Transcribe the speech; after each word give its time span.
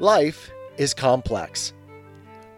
Life 0.00 0.52
is 0.76 0.94
complex. 0.94 1.72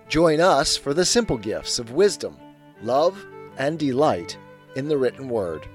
Join 0.09 0.41
us 0.41 0.77
for 0.77 0.93
the 0.93 1.07
simple 1.07 1.39
gifts 1.39 1.79
of 1.79 1.93
wisdom, 1.93 2.37
love, 2.83 3.25
and 3.57 3.79
delight 3.79 4.37
in 4.77 4.89
the 4.89 4.99
written 4.99 5.27
word. 5.31 5.67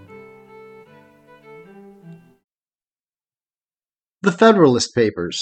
The 4.21 4.31
Federalist 4.31 4.93
Papers. 4.93 5.41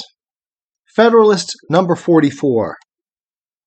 Federalist 0.96 1.58
number 1.70 1.96
44. 1.96 2.78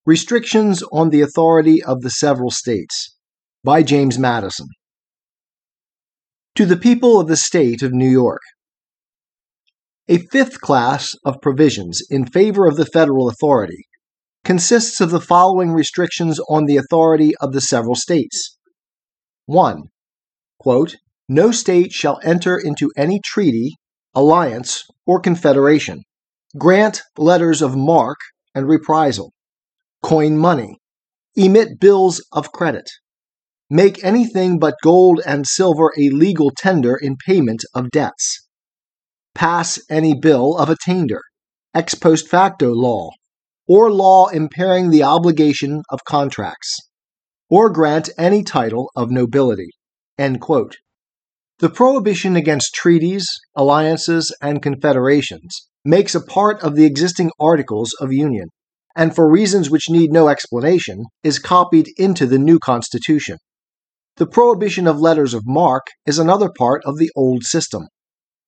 Restrictions 0.07 0.82
on 0.93 1.11
the 1.11 1.20
Authority 1.20 1.82
of 1.82 2.00
the 2.00 2.11
Several 2.11 2.50
States. 2.50 3.18
By 3.64 3.82
James 3.82 4.18
Madison. 4.18 4.68
To 6.54 6.64
the 6.64 6.79
people 6.79 7.20
of 7.20 7.29
the 7.29 7.36
State 7.36 7.82
of 7.82 7.93
New 7.93 8.09
York. 8.09 8.41
A 10.09 10.18
fifth 10.30 10.61
class 10.61 11.16
of 11.25 11.41
provisions 11.41 12.00
in 12.09 12.27
favor 12.27 12.64
of 12.66 12.77
the 12.77 12.86
federal 12.86 13.29
authority 13.29 13.89
consists 14.44 15.00
of 15.00 15.11
the 15.11 15.21
following 15.21 15.72
restrictions 15.72 16.39
on 16.49 16.67
the 16.67 16.76
authority 16.76 17.32
of 17.40 17.53
the 17.53 17.61
several 17.61 17.96
states. 17.96 18.57
1. 19.46 19.82
Quote, 20.61 20.94
no 21.29 21.50
state 21.50 21.90
shall 21.90 22.21
enter 22.22 22.57
into 22.57 22.93
any 22.96 23.21
treaty, 23.25 23.75
alliance, 24.14 24.85
or 25.07 25.18
confederation, 25.18 26.03
grant 26.57 27.02
letters 27.18 27.61
of 27.61 27.75
marque 27.77 28.21
and 28.54 28.68
reprisal, 28.68 29.32
coin 30.04 30.36
money, 30.36 30.79
emit 31.35 31.80
bills 31.80 32.25
of 32.30 32.52
credit, 32.52 32.88
make 33.69 34.05
anything 34.05 34.61
but 34.61 34.77
gold 34.84 35.20
and 35.27 35.48
silver 35.48 35.92
a 35.98 36.11
legal 36.11 36.52
tender 36.56 36.94
in 36.94 37.16
payment 37.27 37.64
of 37.75 37.91
debts 37.91 38.45
pass 39.36 39.78
any 39.91 40.14
bill 40.14 40.56
of 40.56 40.70
attainder, 40.70 41.20
ex 41.75 41.94
post 41.94 42.27
facto 42.27 42.72
law, 42.72 43.11
or 43.69 43.92
law 43.92 44.28
impairing 44.28 44.89
the 44.89 45.03
obligation 45.03 45.83
of 45.91 46.05
contracts, 46.05 46.74
or 47.50 47.69
grant 47.69 48.08
any 48.19 48.42
title 48.42 48.91
of 48.97 49.10
nobility. 49.10 49.69
The 50.16 51.70
prohibition 51.72 52.34
against 52.34 52.75
treaties, 52.75 53.27
alliances, 53.55 54.34
and 54.41 54.62
confederations 54.62 55.69
makes 55.84 56.14
a 56.14 56.25
part 56.25 56.62
of 56.62 56.75
the 56.75 56.86
existing 56.86 57.30
Articles 57.38 57.94
of 58.00 58.12
Union, 58.12 58.48
and 58.97 59.14
for 59.14 59.30
reasons 59.30 59.69
which 59.69 59.91
need 59.91 60.10
no 60.10 60.28
explanation, 60.28 61.05
is 61.22 61.38
copied 61.38 61.88
into 61.98 62.27
the 62.27 62.38
new 62.38 62.58
Constitution. 62.58 63.36
The 64.16 64.27
prohibition 64.27 64.86
of 64.86 64.98
letters 64.98 65.34
of 65.34 65.42
marque 65.44 65.88
is 66.06 66.19
another 66.19 66.50
part 66.56 66.82
of 66.86 66.97
the 66.97 67.10
old 67.14 67.44
system 67.44 67.88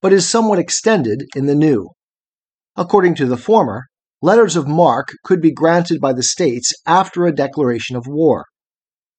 but 0.01 0.13
is 0.13 0.29
somewhat 0.29 0.59
extended 0.59 1.25
in 1.35 1.47
the 1.47 1.55
new. 1.55 1.91
According 2.77 3.15
to 3.17 3.27
the 3.27 3.37
former, 3.37 3.87
letters 4.23 4.57
of 4.57 4.69
marque 4.69 5.13
could 5.25 5.41
be 5.41 5.53
granted 5.53 6.01
by 6.01 6.13
the 6.13 6.23
states 6.23 6.73
after 6.87 7.27
a 7.27 7.35
declaration 7.35 7.97
of 7.97 8.07
war. 8.07 8.47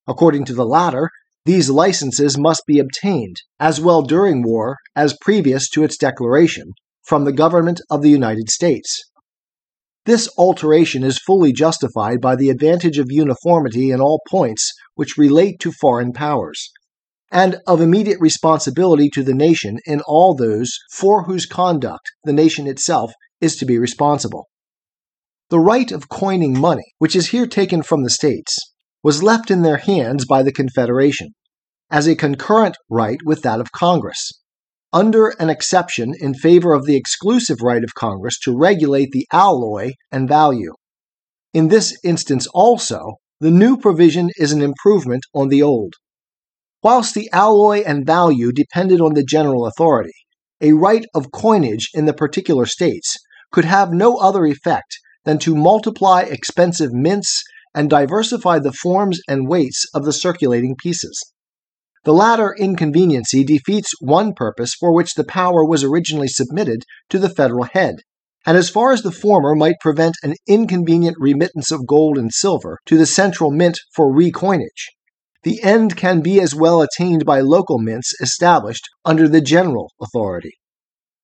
According 0.07 0.45
to 0.45 0.53
the 0.53 0.65
latter, 0.65 1.09
these 1.45 1.69
licenses 1.69 2.37
must 2.37 2.63
be 2.67 2.79
obtained, 2.79 3.37
as 3.59 3.81
well 3.81 4.01
during 4.01 4.43
war 4.43 4.77
as 4.95 5.17
previous 5.21 5.69
to 5.69 5.83
its 5.83 5.97
declaration, 5.97 6.73
from 7.03 7.25
the 7.25 7.31
government 7.31 7.81
of 7.89 8.01
the 8.01 8.09
United 8.09 8.49
States. 8.49 9.03
This 10.05 10.29
alteration 10.37 11.03
is 11.03 11.19
fully 11.19 11.53
justified 11.53 12.21
by 12.21 12.35
the 12.35 12.49
advantage 12.49 12.97
of 12.97 13.11
uniformity 13.11 13.91
in 13.91 13.99
all 13.99 14.21
points 14.29 14.73
which 14.95 15.17
relate 15.17 15.59
to 15.59 15.71
foreign 15.71 16.13
powers, 16.13 16.71
and 17.31 17.57
of 17.67 17.81
immediate 17.81 18.19
responsibility 18.19 19.09
to 19.09 19.23
the 19.23 19.33
nation 19.33 19.77
in 19.85 20.01
all 20.01 20.35
those 20.35 20.77
for 20.91 21.23
whose 21.23 21.45
conduct 21.45 22.11
the 22.23 22.33
nation 22.33 22.67
itself 22.67 23.11
is 23.41 23.55
to 23.55 23.65
be 23.65 23.77
responsible. 23.77 24.47
The 25.49 25.59
right 25.59 25.91
of 25.91 26.09
coining 26.09 26.59
money, 26.59 26.93
which 26.97 27.15
is 27.15 27.29
here 27.29 27.47
taken 27.47 27.81
from 27.81 28.03
the 28.03 28.09
states, 28.09 28.57
was 29.03 29.23
left 29.23 29.49
in 29.49 29.61
their 29.61 29.77
hands 29.77 30.25
by 30.25 30.43
the 30.43 30.51
Confederation, 30.51 31.29
as 31.89 32.07
a 32.07 32.15
concurrent 32.15 32.77
right 32.89 33.17
with 33.25 33.41
that 33.43 33.59
of 33.59 33.71
Congress, 33.71 34.31
under 34.91 35.29
an 35.39 35.49
exception 35.49 36.13
in 36.19 36.33
favor 36.33 36.73
of 36.73 36.85
the 36.85 36.95
exclusive 36.95 37.61
right 37.61 37.83
of 37.83 37.95
Congress 37.95 38.37
to 38.39 38.57
regulate 38.57 39.09
the 39.11 39.27
alloy 39.31 39.91
and 40.11 40.27
value. 40.27 40.73
In 41.53 41.69
this 41.69 41.97
instance 42.03 42.47
also, 42.53 43.15
the 43.39 43.51
new 43.51 43.77
provision 43.77 44.29
is 44.37 44.51
an 44.51 44.61
improvement 44.61 45.23
on 45.33 45.47
the 45.47 45.63
old. 45.63 45.93
Whilst 46.81 47.13
the 47.13 47.29
alloy 47.33 47.83
and 47.85 48.05
value 48.05 48.53
depended 48.53 49.01
on 49.01 49.13
the 49.13 49.23
general 49.23 49.65
authority, 49.65 50.13
a 50.61 50.71
right 50.71 51.05
of 51.13 51.31
coinage 51.31 51.89
in 51.93 52.05
the 52.05 52.13
particular 52.13 52.65
states 52.65 53.17
could 53.51 53.65
have 53.65 53.91
no 53.91 54.15
other 54.15 54.45
effect 54.45 54.97
than 55.25 55.39
to 55.39 55.55
multiply 55.55 56.21
expensive 56.21 56.93
mints 56.93 57.43
and 57.75 57.89
diversify 57.89 58.59
the 58.59 58.71
forms 58.71 59.19
and 59.27 59.49
weights 59.49 59.85
of 59.93 60.05
the 60.05 60.13
circulating 60.13 60.75
pieces. 60.75 61.21
The 62.05 62.13
latter 62.13 62.55
inconveniency 62.57 63.43
defeats 63.43 63.91
one 63.99 64.33
purpose 64.33 64.73
for 64.73 64.93
which 64.93 65.15
the 65.15 65.25
power 65.25 65.65
was 65.65 65.83
originally 65.83 66.29
submitted 66.29 66.83
to 67.09 67.19
the 67.19 67.29
federal 67.29 67.65
head, 67.65 67.95
and 68.45 68.55
as 68.55 68.69
far 68.69 68.93
as 68.93 69.01
the 69.01 69.11
former 69.11 69.53
might 69.53 69.81
prevent 69.81 70.15
an 70.23 70.35
inconvenient 70.47 71.17
remittance 71.19 71.71
of 71.71 71.85
gold 71.85 72.17
and 72.17 72.33
silver 72.33 72.79
to 72.85 72.97
the 72.97 73.05
central 73.05 73.51
mint 73.51 73.77
for 73.93 74.13
recoinage, 74.13 74.87
the 75.43 75.63
end 75.63 75.95
can 75.95 76.21
be 76.21 76.41
as 76.41 76.53
well 76.53 76.81
attained 76.81 77.25
by 77.25 77.39
local 77.39 77.79
mints 77.79 78.13
established 78.21 78.87
under 79.05 79.27
the 79.27 79.41
general 79.41 79.91
authority. 80.01 80.53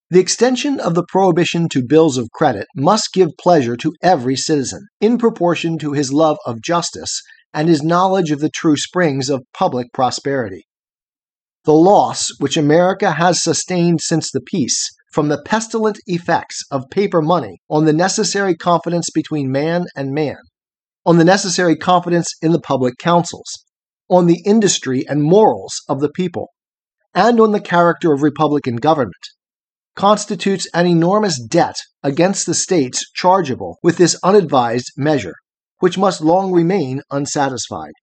The 0.10 0.20
extension 0.20 0.80
of 0.80 0.94
the 0.94 1.06
prohibition 1.10 1.68
to 1.70 1.84
bills 1.84 2.18
of 2.18 2.30
credit 2.32 2.68
must 2.76 3.12
give 3.14 3.32
pleasure 3.40 3.76
to 3.78 3.94
every 4.02 4.36
citizen, 4.36 4.88
in 5.02 5.18
proportion 5.18 5.78
to 5.80 5.94
his 5.94 6.14
love 6.14 6.38
of 6.46 6.62
justice 6.62 7.22
and 7.54 7.68
his 7.68 7.82
knowledge 7.82 8.32
of 8.32 8.40
the 8.40 8.50
true 8.50 8.78
springs 8.78 9.30
of 9.30 9.44
public 9.54 9.88
prosperity. 9.94 10.64
The 11.64 11.74
loss 11.74 12.30
which 12.40 12.58
America 12.58 13.14
has 13.14 13.42
sustained 13.42 14.00
since 14.02 14.30
the 14.32 14.42
peace 14.42 14.92
from 15.12 15.30
the 15.30 15.42
pestilent 15.42 15.98
effects 16.06 16.62
of 16.70 16.90
paper 16.92 17.22
money 17.22 17.58
on 17.70 17.86
the 17.86 17.94
necessary 17.94 18.56
confidence 18.56 19.10
between 19.10 19.52
man 19.52 19.86
and 19.96 20.14
man, 20.14 20.38
on 21.06 21.18
the 21.18 21.24
necessary 21.24 21.76
confidence 21.76 22.28
in 22.42 22.52
the 22.52 22.62
public 22.62 22.98
councils, 23.00 23.65
on 24.10 24.28
the 24.28 24.42
industry 24.46 25.04
and 25.08 25.24
morals 25.24 25.82
of 25.90 26.00
the 26.00 26.12
people, 26.12 26.50
and 27.14 27.40
on 27.40 27.52
the 27.52 27.62
character 27.62 28.14
of 28.14 28.22
Republican 28.22 28.76
government, 28.76 29.14
constitutes 29.96 30.68
an 30.74 30.86
enormous 30.86 31.42
debt 31.42 31.78
against 32.04 32.46
the 32.46 32.54
states 32.54 33.10
chargeable 33.14 33.78
with 33.82 33.98
this 33.98 34.18
unadvised 34.24 34.92
measure, 34.98 35.36
which 35.80 35.98
must 35.98 36.22
long 36.22 36.52
remain 36.52 37.02
unsatisfied, 37.12 37.94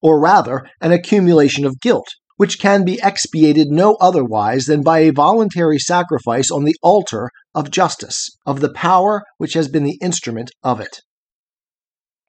or 0.00 0.18
rather, 0.18 0.66
an 0.80 0.92
accumulation 0.92 1.64
of 1.64 1.80
guilt, 1.80 2.06
which 2.36 2.58
can 2.58 2.84
be 2.84 3.00
expiated 3.02 3.68
no 3.68 3.94
otherwise 4.00 4.64
than 4.64 4.82
by 4.82 5.00
a 5.00 5.12
voluntary 5.12 5.78
sacrifice 5.78 6.50
on 6.50 6.64
the 6.64 6.76
altar 6.82 7.30
of 7.54 7.70
justice, 7.70 8.28
of 8.44 8.60
the 8.60 8.72
power 8.72 9.22
which 9.38 9.52
has 9.52 9.68
been 9.68 9.84
the 9.84 9.98
instrument 10.02 10.50
of 10.62 10.80
it. 10.80 11.00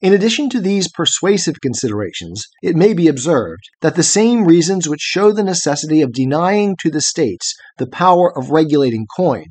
In 0.02 0.14
addition 0.14 0.50
to 0.50 0.60
these 0.60 0.92
persuasive 0.92 1.62
considerations, 1.62 2.44
it 2.62 2.76
may 2.76 2.94
be 2.94 3.08
observed 3.08 3.64
that 3.82 3.96
the 3.96 4.04
same 4.04 4.44
reasons 4.44 4.90
which 4.90 5.00
show 5.00 5.32
the 5.32 5.44
necessity 5.44 6.02
of 6.02 6.12
denying 6.12 6.76
to 6.82 6.92
the 6.92 7.02
states 7.02 7.56
the 7.78 7.88
power 7.88 8.38
of 8.38 8.52
regulating 8.52 9.08
coin 9.16 9.46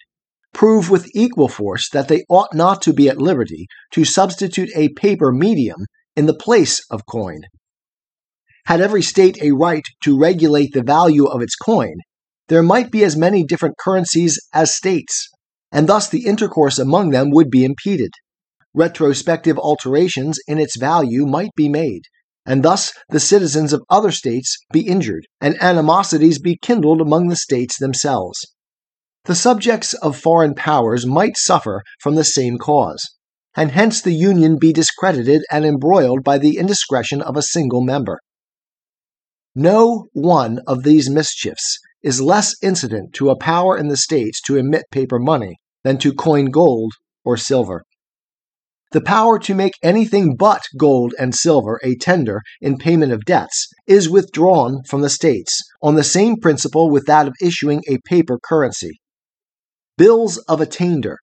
prove 0.53 0.91
with 0.91 1.11
equal 1.15 1.49
force 1.49 1.89
that 1.91 2.09
they 2.09 2.25
ought 2.29 2.55
not 2.55 2.83
to 2.83 2.93
be 2.93 3.09
at 3.09 3.19
liberty 3.19 3.67
to 3.91 4.05
substitute 4.05 4.71
a 4.77 4.91
paper 4.91 5.33
medium 5.33 5.87
in 6.15 6.27
the 6.27 6.35
place 6.35 6.81
of 6.91 7.07
coin. 7.07 7.41
Had 8.67 8.81
every 8.81 9.03
state 9.03 9.43
a 9.43 9.53
right 9.53 9.85
to 10.05 10.19
regulate 10.19 10.73
the 10.73 10.83
value 10.83 11.25
of 11.25 11.43
its 11.43 11.57
coin, 11.57 11.97
there 12.49 12.63
might 12.63 12.91
be 12.91 13.03
as 13.03 13.17
many 13.17 13.43
different 13.43 13.77
currencies 13.79 14.39
as 14.53 14.75
states, 14.75 15.29
and 15.73 15.89
thus 15.89 16.09
the 16.09 16.27
intercourse 16.27 16.79
among 16.79 17.11
them 17.11 17.31
would 17.31 17.51
be 17.51 17.65
impeded 17.65 18.13
retrospective 18.75 19.59
alterations 19.59 20.39
in 20.47 20.59
its 20.59 20.77
value 20.77 21.25
might 21.27 21.55
be 21.57 21.69
made, 21.69 22.03
and 22.45 22.63
thus 22.63 22.93
the 23.09 23.21
citizens 23.21 23.73
of 23.73 23.85
other 23.89 24.11
states 24.11 24.57
be 24.73 24.87
injured, 24.87 25.27
and 25.41 25.63
animosities 25.63 26.39
be 26.39 26.59
kindled 26.61 27.01
among 27.01 27.29
the 27.29 27.37
states 27.37 27.79
themselves. 27.79 28.39
The 29.25 29.35
subjects 29.35 29.95
of 29.95 30.19
foreign 30.19 30.55
powers 30.55 31.07
might 31.07 31.39
suffer 31.39 31.83
from 32.01 32.15
the 32.15 32.25
same 32.25 32.59
cause, 32.59 33.03
and 33.57 33.71
hence 33.71 34.03
the 34.03 34.13
Union 34.13 34.59
be 34.59 34.73
discredited 34.73 35.43
and 35.51 35.65
embroiled 35.65 36.23
by 36.23 36.37
the 36.37 36.59
indiscretion 36.59 37.23
of 37.23 37.37
a 37.37 37.43
single 37.43 37.81
member. 37.81 38.19
No 39.55 40.09
one 40.13 40.59
of 40.67 40.83
these 40.83 41.09
mischiefs 41.09 41.79
is 42.03 42.21
less 42.21 42.55
incident 42.61 43.15
to 43.15 43.31
a 43.31 43.39
power 43.39 43.79
in 43.79 43.89
the 43.89 43.97
states 43.97 44.43
to 44.43 44.57
emit 44.57 44.85
paper 44.91 45.19
money 45.19 45.57
than 45.85 45.97
to 45.99 46.13
coin 46.13 46.47
gold 46.47 46.93
or 47.25 47.37
silver. 47.37 47.85
The 48.95 49.01
power 49.01 49.41
to 49.41 49.57
make 49.57 49.73
anything 49.83 50.37
but 50.37 50.63
gold 50.79 51.15
and 51.19 51.35
silver 51.35 51.81
a 51.83 51.97
tender 51.97 52.43
in 52.61 52.79
payment 52.79 53.11
of 53.11 53.25
debts 53.25 53.67
is 53.89 54.09
withdrawn 54.09 54.85
from 54.89 55.01
the 55.01 55.11
states 55.11 55.61
on 55.83 55.97
the 55.97 56.05
same 56.05 56.37
principle 56.37 56.89
with 56.89 57.05
that 57.07 57.27
of 57.27 57.35
issuing 57.43 57.83
a 57.89 57.99
paper 58.09 58.39
currency. 58.41 59.01
Bills 59.99 60.39
of 60.47 60.61
attainder, 60.61 61.19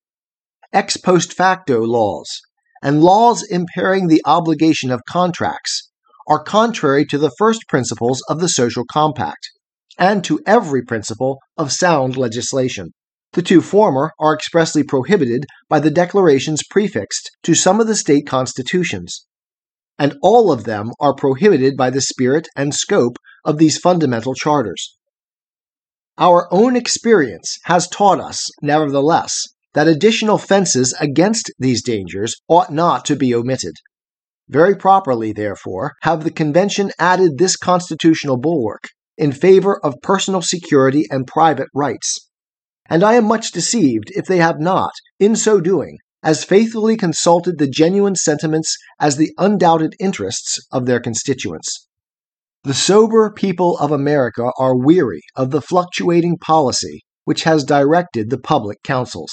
ex 0.73 0.97
post 0.97 1.31
facto 1.31 1.79
laws, 1.79 2.41
and 2.83 3.01
laws 3.01 3.41
impairing 3.41 4.07
the 4.07 4.21
obligation 4.25 4.91
of 4.91 5.05
contracts 5.07 5.89
are 6.27 6.43
contrary 6.43 7.05
to 7.05 7.17
the 7.17 7.31
first 7.37 7.61
principles 7.69 8.21
of 8.27 8.41
the 8.41 8.49
social 8.49 8.83
compact 8.91 9.49
and 9.97 10.25
to 10.25 10.41
every 10.45 10.83
principle 10.83 11.39
of 11.55 11.71
sound 11.71 12.17
legislation. 12.17 12.91
The 13.33 13.41
two 13.41 13.61
former 13.61 14.11
are 14.19 14.33
expressly 14.33 14.83
prohibited 14.83 15.45
by 15.69 15.79
the 15.79 15.89
declarations 15.89 16.63
prefixed 16.69 17.31
to 17.43 17.55
some 17.55 17.79
of 17.79 17.87
the 17.87 17.95
state 17.95 18.27
constitutions, 18.27 19.25
and 19.97 20.17
all 20.21 20.51
of 20.51 20.65
them 20.65 20.91
are 20.99 21.15
prohibited 21.15 21.77
by 21.77 21.91
the 21.91 22.01
spirit 22.01 22.47
and 22.57 22.73
scope 22.73 23.17
of 23.45 23.57
these 23.57 23.77
fundamental 23.77 24.33
charters. 24.33 24.97
Our 26.17 26.47
own 26.51 26.75
experience 26.75 27.57
has 27.63 27.87
taught 27.87 28.19
us, 28.19 28.49
nevertheless, 28.61 29.33
that 29.73 29.87
additional 29.87 30.37
fences 30.37 30.93
against 30.99 31.51
these 31.57 31.81
dangers 31.81 32.35
ought 32.49 32.71
not 32.71 33.05
to 33.05 33.15
be 33.15 33.33
omitted. 33.33 33.75
Very 34.49 34.75
properly, 34.75 35.31
therefore, 35.31 35.93
have 36.01 36.25
the 36.25 36.31
Convention 36.31 36.91
added 36.99 37.37
this 37.37 37.55
constitutional 37.55 38.37
bulwark 38.37 38.89
in 39.17 39.31
favor 39.31 39.79
of 39.85 40.01
personal 40.03 40.41
security 40.41 41.05
and 41.09 41.25
private 41.25 41.69
rights. 41.73 42.29
And 42.91 43.05
I 43.05 43.13
am 43.13 43.23
much 43.23 43.53
deceived 43.53 44.11
if 44.15 44.25
they 44.25 44.39
have 44.39 44.59
not, 44.59 44.91
in 45.17 45.37
so 45.37 45.61
doing, 45.61 45.97
as 46.21 46.43
faithfully 46.43 46.97
consulted 46.97 47.57
the 47.57 47.65
genuine 47.65 48.15
sentiments 48.15 48.75
as 48.99 49.15
the 49.15 49.31
undoubted 49.37 49.95
interests 49.97 50.59
of 50.73 50.85
their 50.85 50.99
constituents. 50.99 51.87
The 52.65 52.73
sober 52.73 53.31
people 53.31 53.77
of 53.77 53.93
America 53.93 54.51
are 54.59 54.75
weary 54.77 55.21
of 55.37 55.51
the 55.51 55.61
fluctuating 55.61 56.37
policy 56.37 56.99
which 57.23 57.43
has 57.43 57.63
directed 57.63 58.29
the 58.29 58.37
public 58.37 58.83
councils. 58.83 59.31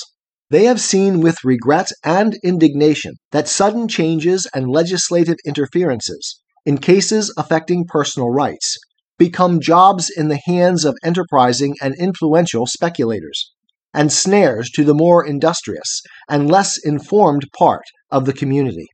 They 0.51 0.67
have 0.67 0.81
seen 0.81 1.21
with 1.21 1.43
regret 1.43 1.91
and 2.05 2.39
indignation 2.45 3.15
that 3.33 3.49
sudden 3.49 3.89
changes 3.89 4.47
and 4.55 4.71
legislative 4.71 5.37
interferences, 5.45 6.41
in 6.65 6.79
cases 6.79 7.35
affecting 7.37 7.87
personal 7.89 8.31
rights, 8.31 8.79
become 9.19 9.61
jobs 9.61 10.11
in 10.17 10.29
the 10.29 10.41
hands 10.47 10.85
of 10.85 10.97
enterprising 11.03 11.75
and 11.83 11.95
influential 11.99 12.67
speculators, 12.67 13.53
and 13.93 14.13
snares 14.13 14.71
to 14.71 14.85
the 14.85 14.95
more 14.95 15.27
industrious 15.27 16.01
and 16.29 16.51
less 16.51 16.79
informed 16.85 17.47
part 17.59 17.83
of 18.11 18.25
the 18.25 18.33
community. 18.33 18.87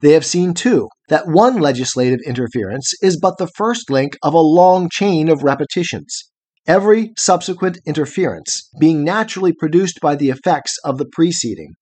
They 0.00 0.12
have 0.12 0.26
seen, 0.26 0.54
too, 0.54 0.88
that 1.08 1.26
one 1.26 1.58
legislative 1.58 2.20
interference 2.26 2.92
is 3.02 3.18
but 3.18 3.38
the 3.38 3.50
first 3.56 3.90
link 3.90 4.16
of 4.22 4.34
a 4.34 4.38
long 4.38 4.88
chain 4.92 5.28
of 5.28 5.42
repetitions, 5.42 6.30
every 6.66 7.12
subsequent 7.16 7.78
interference 7.86 8.68
being 8.78 9.02
naturally 9.04 9.52
produced 9.52 9.98
by 10.00 10.14
the 10.14 10.28
effects 10.28 10.76
of 10.84 10.98
the 10.98 11.06
preceding. 11.12 11.72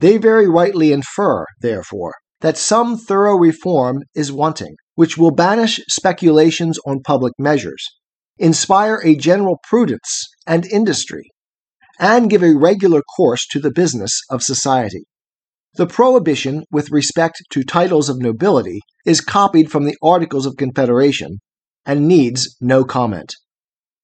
They 0.00 0.18
very 0.18 0.48
rightly 0.48 0.92
infer, 0.92 1.46
therefore, 1.60 2.14
that 2.40 2.58
some 2.58 2.98
thorough 2.98 3.36
reform 3.36 4.02
is 4.14 4.32
wanting, 4.32 4.74
which 4.94 5.16
will 5.16 5.30
banish 5.30 5.80
speculations 5.88 6.78
on 6.86 7.00
public 7.02 7.32
measures, 7.38 7.84
inspire 8.38 9.00
a 9.04 9.16
general 9.16 9.58
prudence 9.68 10.28
and 10.46 10.66
industry, 10.66 11.30
and 11.98 12.30
give 12.30 12.42
a 12.42 12.56
regular 12.56 13.02
course 13.16 13.46
to 13.46 13.60
the 13.60 13.72
business 13.72 14.20
of 14.30 14.42
society. 14.42 15.04
The 15.74 15.86
prohibition 15.86 16.64
with 16.70 16.90
respect 16.90 17.42
to 17.50 17.62
titles 17.62 18.08
of 18.08 18.20
nobility 18.20 18.80
is 19.06 19.20
copied 19.20 19.70
from 19.70 19.84
the 19.84 19.96
Articles 20.02 20.44
of 20.44 20.56
Confederation 20.56 21.38
and 21.86 22.06
needs 22.06 22.56
no 22.60 22.84
comment. 22.84 23.34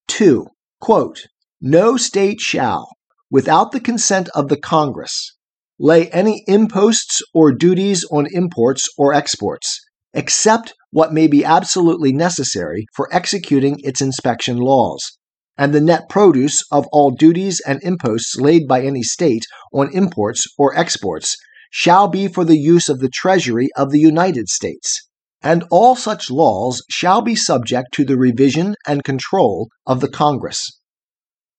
2. 0.09 0.47
Quote, 0.81 1.27
no 1.61 1.97
state 1.97 2.41
shall, 2.41 2.89
without 3.31 3.73
the 3.73 3.81
consent 3.81 4.29
of 4.35 4.49
the 4.49 4.57
Congress, 4.57 5.37
lay 5.79 6.09
any 6.11 6.45
imposts 6.47 7.21
or 7.35 7.53
duties 7.53 8.05
on 8.11 8.27
imports 8.33 8.89
or 8.97 9.13
exports, 9.13 9.81
except 10.15 10.75
what 10.91 11.13
may 11.13 11.27
be 11.27 11.45
absolutely 11.45 12.13
necessary 12.13 12.87
for 12.95 13.09
executing 13.13 13.77
its 13.81 14.01
inspection 14.01 14.57
laws, 14.57 15.19
and 15.57 15.75
the 15.75 15.81
net 15.81 16.09
produce 16.09 16.63
of 16.71 16.87
all 16.93 17.11
duties 17.11 17.61
and 17.67 17.83
imposts 17.83 18.37
laid 18.37 18.67
by 18.67 18.83
any 18.83 19.03
state 19.03 19.45
on 19.73 19.93
imports 19.93 20.47
or 20.57 20.77
exports 20.77 21.37
shall 21.71 22.09
be 22.09 22.29
for 22.29 22.45
the 22.45 22.59
use 22.59 22.89
of 22.89 23.01
the 23.01 23.11
Treasury 23.11 23.69
of 23.77 23.91
the 23.91 23.99
United 23.99 24.49
States, 24.49 25.07
and 25.43 25.65
all 25.71 25.95
such 25.95 26.31
laws 26.31 26.83
shall 26.89 27.21
be 27.21 27.37
subject 27.37 27.89
to 27.93 28.05
the 28.05 28.17
revision 28.17 28.75
and 28.87 29.05
control 29.05 29.69
of 29.87 30.01
the 30.01 30.09
Congress. 30.09 30.79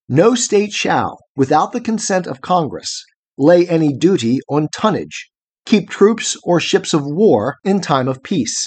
No 0.07 0.33
state 0.33 0.71
shall, 0.71 1.19
without 1.35 1.71
the 1.71 1.81
consent 1.81 2.25
of 2.25 2.41
Congress, 2.41 3.03
lay 3.37 3.67
any 3.67 3.93
duty 3.93 4.39
on 4.49 4.67
tonnage, 4.73 5.29
keep 5.69 5.87
troops 5.87 6.35
or 6.43 6.59
ships 6.59 6.95
of 6.95 7.05
war 7.05 7.57
in 7.63 7.79
time 7.79 8.07
of 8.07 8.23
peace, 8.23 8.65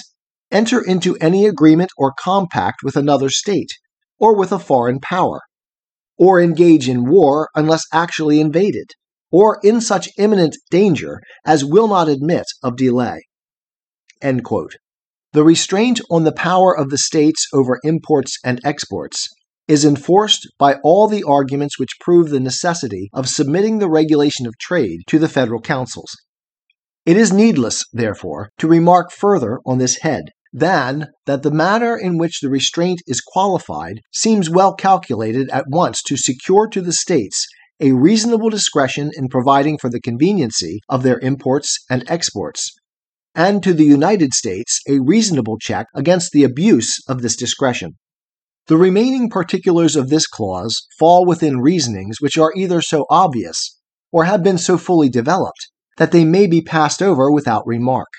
enter 0.51 0.81
into 0.81 1.17
any 1.17 1.45
agreement 1.45 1.91
or 1.97 2.13
compact 2.17 2.77
with 2.81 2.95
another 2.95 3.29
state, 3.29 3.71
or 4.19 4.33
with 4.37 4.53
a 4.53 4.57
foreign 4.57 5.01
power, 5.01 5.41
or 6.17 6.39
engage 6.39 6.87
in 6.87 7.03
war 7.03 7.49
unless 7.55 7.83
actually 7.91 8.39
invaded 8.39 8.89
or 9.33 9.59
in 9.63 9.81
such 9.81 10.07
imminent 10.17 10.55
danger 10.69 11.19
as 11.45 11.65
will 11.65 11.89
not 11.89 12.07
admit 12.07 12.45
of 12.61 12.77
delay. 12.77 13.19
The 14.21 15.43
restraint 15.43 15.99
on 16.09 16.23
the 16.23 16.31
power 16.31 16.77
of 16.77 16.89
the 16.89 16.99
states 16.99 17.47
over 17.51 17.79
imports 17.83 18.37
and 18.45 18.61
exports 18.63 19.27
is 19.67 19.83
enforced 19.83 20.47
by 20.57 20.75
all 20.83 21.07
the 21.07 21.23
arguments 21.23 21.77
which 21.77 21.99
prove 21.99 22.29
the 22.29 22.39
necessity 22.39 23.09
of 23.11 23.27
submitting 23.27 23.79
the 23.79 23.89
regulation 23.89 24.45
of 24.45 24.57
trade 24.57 25.01
to 25.07 25.19
the 25.19 25.27
federal 25.27 25.59
councils. 25.59 26.15
It 27.05 27.17
is 27.17 27.33
needless, 27.33 27.83
therefore, 27.91 28.49
to 28.59 28.67
remark 28.67 29.11
further 29.11 29.59
on 29.65 29.77
this 29.77 29.97
head 29.97 30.29
than 30.53 31.07
that 31.25 31.43
the 31.43 31.51
manner 31.51 31.97
in 31.97 32.17
which 32.17 32.39
the 32.39 32.49
restraint 32.49 33.01
is 33.07 33.19
qualified 33.19 33.99
seems 34.13 34.49
well 34.49 34.73
calculated 34.73 35.49
at 35.49 35.65
once 35.67 36.01
to 36.03 36.15
secure 36.15 36.67
to 36.67 36.79
the 36.79 36.93
states 36.93 37.45
a 37.81 37.91
reasonable 37.91 38.49
discretion 38.49 39.11
in 39.17 39.27
providing 39.27 39.77
for 39.77 39.89
the 39.89 39.99
conveniency 39.99 40.79
of 40.87 41.03
their 41.03 41.19
imports 41.19 41.77
and 41.89 42.09
exports, 42.09 42.71
and 43.35 43.61
to 43.63 43.73
the 43.73 43.83
United 43.83 44.33
States 44.33 44.79
a 44.87 44.99
reasonable 44.99 45.57
check 45.59 45.87
against 45.93 46.31
the 46.31 46.43
abuse 46.45 46.99
of 47.09 47.21
this 47.21 47.35
discretion. 47.35 47.97
The 48.67 48.77
remaining 48.77 49.29
particulars 49.29 49.97
of 49.97 50.09
this 50.09 50.25
clause 50.25 50.87
fall 50.97 51.25
within 51.25 51.59
reasonings 51.59 52.21
which 52.21 52.37
are 52.37 52.53
either 52.55 52.81
so 52.81 53.05
obvious 53.09 53.77
or 54.13 54.23
have 54.23 54.41
been 54.41 54.57
so 54.57 54.77
fully 54.77 55.09
developed 55.09 55.67
that 55.97 56.11
they 56.11 56.25
may 56.25 56.47
be 56.47 56.61
passed 56.61 57.01
over 57.01 57.31
without 57.31 57.65
remark. 57.67 58.09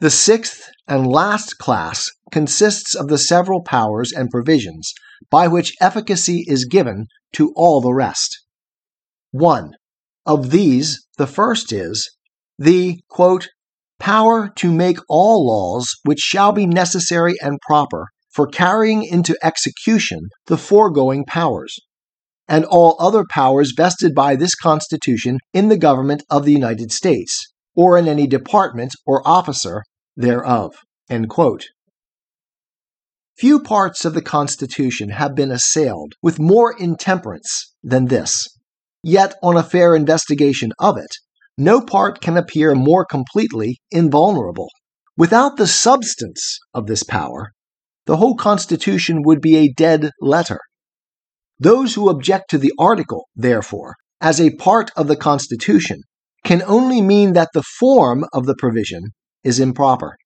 The 0.00 0.10
sixth 0.10 0.70
and 0.86 1.06
last 1.06 1.58
class 1.58 2.10
consists 2.30 2.94
of 2.94 3.08
the 3.08 3.18
several 3.18 3.62
powers 3.62 4.12
and 4.12 4.30
provisions 4.30 4.92
by 5.30 5.46
which 5.46 5.74
efficacy 5.80 6.44
is 6.46 6.64
given 6.64 7.06
to 7.34 7.52
all 7.54 7.80
the 7.80 7.92
rest. 7.92 8.42
1. 9.32 9.72
Of 10.26 10.50
these, 10.50 11.06
the 11.18 11.26
first 11.26 11.72
is 11.72 12.10
the 12.58 13.00
quote, 13.08 13.48
power 13.98 14.50
to 14.56 14.72
make 14.72 14.98
all 15.08 15.46
laws 15.46 15.94
which 16.04 16.20
shall 16.20 16.52
be 16.52 16.66
necessary 16.66 17.34
and 17.42 17.60
proper 17.60 18.08
for 18.30 18.46
carrying 18.46 19.04
into 19.04 19.36
execution 19.42 20.28
the 20.46 20.56
foregoing 20.56 21.24
powers, 21.26 21.78
and 22.50 22.64
all 22.64 22.96
other 22.98 23.24
powers 23.30 23.72
vested 23.76 24.14
by 24.14 24.34
this 24.34 24.56
Constitution 24.56 25.38
in 25.54 25.68
the 25.68 25.78
government 25.78 26.24
of 26.28 26.44
the 26.44 26.52
United 26.52 26.90
States, 26.90 27.46
or 27.76 27.96
in 27.96 28.08
any 28.08 28.26
department 28.26 28.92
or 29.06 29.26
officer 29.26 29.84
thereof. 30.16 30.74
Few 33.38 33.60
parts 33.60 34.04
of 34.04 34.14
the 34.14 34.20
Constitution 34.20 35.10
have 35.10 35.34
been 35.34 35.52
assailed 35.52 36.12
with 36.22 36.40
more 36.40 36.76
intemperance 36.76 37.72
than 37.82 38.06
this. 38.06 38.46
Yet, 39.02 39.34
on 39.42 39.56
a 39.56 39.62
fair 39.62 39.94
investigation 39.94 40.72
of 40.78 40.98
it, 40.98 41.10
no 41.56 41.80
part 41.80 42.20
can 42.20 42.36
appear 42.36 42.74
more 42.74 43.04
completely 43.04 43.78
invulnerable. 43.90 44.68
Without 45.16 45.56
the 45.56 45.66
substance 45.66 46.58
of 46.74 46.86
this 46.86 47.02
power, 47.02 47.52
the 48.06 48.16
whole 48.16 48.34
Constitution 48.34 49.22
would 49.24 49.40
be 49.40 49.56
a 49.56 49.72
dead 49.72 50.10
letter. 50.20 50.58
Those 51.62 51.94
who 51.94 52.08
object 52.08 52.48
to 52.50 52.58
the 52.58 52.72
article, 52.78 53.28
therefore, 53.36 53.96
as 54.18 54.40
a 54.40 54.56
part 54.56 54.90
of 54.96 55.08
the 55.08 55.16
Constitution, 55.16 56.00
can 56.42 56.62
only 56.62 57.02
mean 57.02 57.34
that 57.34 57.50
the 57.52 57.62
form 57.62 58.24
of 58.32 58.46
the 58.46 58.56
provision 58.56 59.10
is 59.44 59.60
improper. 59.60 60.16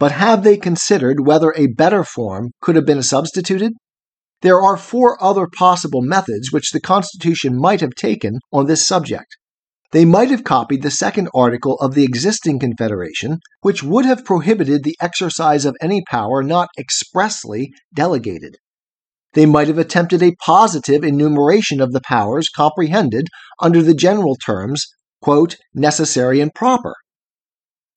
But 0.00 0.10
have 0.10 0.42
they 0.42 0.56
considered 0.56 1.24
whether 1.24 1.54
a 1.56 1.68
better 1.68 2.02
form 2.02 2.50
could 2.60 2.74
have 2.74 2.86
been 2.86 3.04
substituted? 3.04 3.72
There 4.42 4.60
are 4.60 4.76
four 4.76 5.22
other 5.22 5.46
possible 5.56 6.02
methods 6.02 6.50
which 6.50 6.72
the 6.72 6.80
Constitution 6.80 7.56
might 7.56 7.80
have 7.80 7.94
taken 7.94 8.40
on 8.52 8.66
this 8.66 8.84
subject. 8.84 9.36
They 9.92 10.04
might 10.04 10.30
have 10.30 10.42
copied 10.42 10.82
the 10.82 10.90
second 10.90 11.28
article 11.32 11.76
of 11.78 11.94
the 11.94 12.04
existing 12.04 12.58
Confederation, 12.58 13.38
which 13.60 13.84
would 13.84 14.06
have 14.06 14.24
prohibited 14.24 14.82
the 14.82 14.96
exercise 15.00 15.64
of 15.64 15.76
any 15.80 16.02
power 16.08 16.42
not 16.42 16.68
expressly 16.76 17.70
delegated. 17.94 18.56
They 19.34 19.46
might 19.46 19.68
have 19.68 19.78
attempted 19.78 20.22
a 20.22 20.34
positive 20.44 21.04
enumeration 21.04 21.80
of 21.80 21.92
the 21.92 22.00
powers 22.00 22.48
comprehended 22.48 23.28
under 23.60 23.82
the 23.82 23.94
general 23.94 24.36
terms, 24.36 24.86
quote, 25.20 25.56
necessary 25.72 26.40
and 26.40 26.52
proper. 26.52 26.94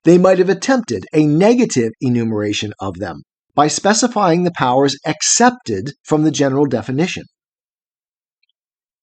They 0.04 0.18
might 0.18 0.40
have 0.40 0.50
attempted 0.50 1.06
a 1.14 1.26
negative 1.26 1.92
enumeration 2.02 2.74
of 2.80 3.00
them 3.00 3.24
by 3.56 3.68
specifying 3.68 4.44
the 4.44 4.52
powers 4.52 4.98
excepted 5.06 5.94
from 6.04 6.24
the 6.24 6.32
general 6.32 6.66
definition. 6.66 7.24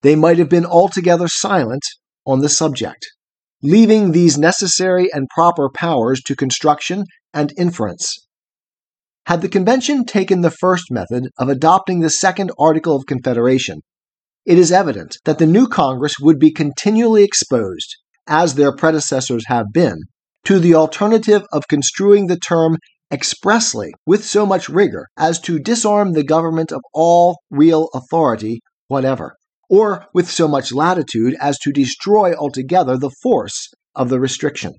They 0.02 0.16
might 0.16 0.38
have 0.38 0.48
been 0.48 0.66
altogether 0.66 1.28
silent 1.28 1.82
on 2.26 2.40
the 2.40 2.48
subject, 2.48 3.06
leaving 3.62 4.12
these 4.12 4.38
necessary 4.38 5.12
and 5.12 5.28
proper 5.28 5.68
powers 5.68 6.22
to 6.22 6.36
construction 6.36 7.04
and 7.34 7.52
inference. 7.56 8.18
Had 9.26 9.42
the 9.42 9.48
convention 9.48 10.04
taken 10.04 10.40
the 10.40 10.50
first 10.50 10.90
method 10.90 11.28
of 11.38 11.48
adopting 11.48 12.00
the 12.00 12.10
second 12.10 12.50
Article 12.58 12.96
of 12.96 13.06
Confederation, 13.06 13.80
it 14.46 14.58
is 14.58 14.72
evident 14.72 15.18
that 15.24 15.38
the 15.38 15.46
new 15.46 15.68
Congress 15.68 16.14
would 16.20 16.38
be 16.38 16.52
continually 16.52 17.22
exposed, 17.22 17.96
as 18.26 18.54
their 18.54 18.74
predecessors 18.74 19.44
have 19.46 19.66
been, 19.72 19.98
to 20.44 20.58
the 20.58 20.74
alternative 20.74 21.42
of 21.52 21.68
construing 21.68 22.26
the 22.26 22.38
term 22.38 22.78
expressly 23.10 23.92
with 24.06 24.24
so 24.24 24.46
much 24.46 24.68
rigor 24.68 25.06
as 25.16 25.40
to 25.40 25.58
disarm 25.58 26.12
the 26.12 26.24
government 26.24 26.72
of 26.72 26.80
all 26.94 27.38
real 27.50 27.88
authority 27.94 28.60
whatever, 28.88 29.36
or 29.68 30.06
with 30.12 30.28
so 30.28 30.48
much 30.48 30.72
latitude 30.72 31.36
as 31.40 31.58
to 31.58 31.72
destroy 31.72 32.34
altogether 32.34 32.96
the 32.96 33.14
force 33.22 33.68
of 33.94 34.08
the 34.08 34.18
restriction. 34.18 34.72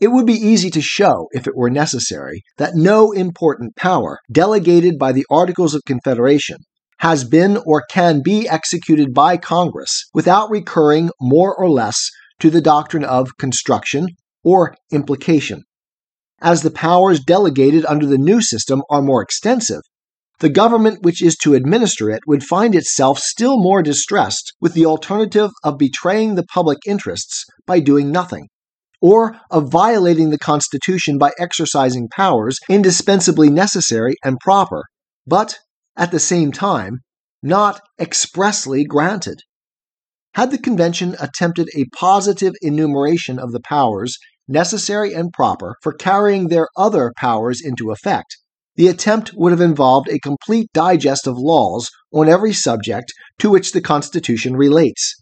It 0.00 0.08
would 0.08 0.26
be 0.26 0.34
easy 0.34 0.70
to 0.70 0.80
show, 0.80 1.28
if 1.32 1.46
it 1.46 1.56
were 1.56 1.70
necessary, 1.70 2.42
that 2.58 2.74
no 2.74 3.12
important 3.12 3.76
power 3.76 4.18
delegated 4.30 4.98
by 4.98 5.12
the 5.12 5.24
Articles 5.30 5.74
of 5.74 5.82
Confederation 5.86 6.58
has 6.98 7.24
been 7.24 7.58
or 7.64 7.84
can 7.90 8.20
be 8.22 8.48
executed 8.48 9.14
by 9.14 9.36
Congress 9.36 10.04
without 10.12 10.50
recurring 10.50 11.10
more 11.20 11.54
or 11.54 11.70
less 11.70 12.10
to 12.40 12.50
the 12.50 12.60
doctrine 12.60 13.04
of 13.04 13.36
construction 13.38 14.08
or 14.42 14.74
implication. 14.90 15.62
As 16.40 16.62
the 16.62 16.70
powers 16.70 17.20
delegated 17.20 17.86
under 17.86 18.06
the 18.06 18.18
new 18.18 18.42
system 18.42 18.82
are 18.90 19.00
more 19.00 19.22
extensive, 19.22 19.80
the 20.40 20.48
government 20.48 21.02
which 21.02 21.22
is 21.22 21.36
to 21.36 21.54
administer 21.54 22.10
it 22.10 22.22
would 22.26 22.42
find 22.42 22.74
itself 22.74 23.18
still 23.18 23.62
more 23.62 23.82
distressed 23.82 24.52
with 24.60 24.74
the 24.74 24.84
alternative 24.84 25.50
of 25.62 25.78
betraying 25.78 26.34
the 26.34 26.46
public 26.52 26.78
interests 26.86 27.44
by 27.66 27.78
doing 27.78 28.10
nothing, 28.10 28.48
or 29.04 29.38
of 29.50 29.70
violating 29.70 30.30
the 30.30 30.38
Constitution 30.38 31.18
by 31.18 31.30
exercising 31.38 32.08
powers 32.08 32.58
indispensably 32.70 33.50
necessary 33.50 34.14
and 34.24 34.40
proper, 34.40 34.82
but, 35.26 35.58
at 35.94 36.10
the 36.10 36.18
same 36.18 36.50
time, 36.50 37.00
not 37.42 37.82
expressly 38.00 38.82
granted. 38.82 39.38
Had 40.32 40.50
the 40.50 40.56
convention 40.56 41.16
attempted 41.20 41.68
a 41.76 41.84
positive 41.94 42.54
enumeration 42.62 43.38
of 43.38 43.52
the 43.52 43.60
powers 43.60 44.16
necessary 44.48 45.12
and 45.12 45.30
proper 45.34 45.76
for 45.82 45.92
carrying 45.92 46.48
their 46.48 46.68
other 46.74 47.12
powers 47.18 47.60
into 47.62 47.90
effect, 47.90 48.38
the 48.76 48.88
attempt 48.88 49.32
would 49.34 49.52
have 49.52 49.60
involved 49.60 50.08
a 50.08 50.18
complete 50.18 50.70
digest 50.72 51.26
of 51.26 51.36
laws 51.36 51.90
on 52.10 52.26
every 52.26 52.54
subject 52.54 53.12
to 53.38 53.50
which 53.50 53.72
the 53.72 53.82
Constitution 53.82 54.56
relates. 54.56 55.14